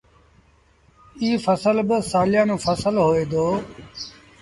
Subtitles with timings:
[1.21, 3.45] ايٚ ڦسل با سآليآݩون ڦسل هوئي دو۔